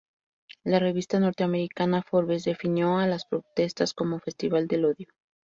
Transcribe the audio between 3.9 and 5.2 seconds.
como "festival del odio".